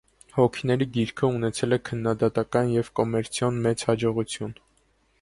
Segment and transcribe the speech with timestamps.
[0.35, 4.61] «Հոգիների գիրքը» ունեցել է քննադատական և կոմերցիոն մեծ հաջողություն։